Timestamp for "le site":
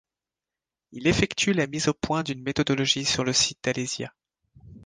3.23-3.59